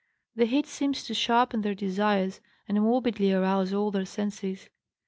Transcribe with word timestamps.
The 0.35 0.47
heat 0.47 0.65
seems 0.65 1.03
to 1.03 1.13
sharpen 1.13 1.61
their 1.61 1.75
desires 1.75 2.41
and 2.67 2.81
morbidly 2.81 3.31
arouse 3.33 3.71
all 3.71 3.91
their 3.91 4.05
senses. 4.07 4.67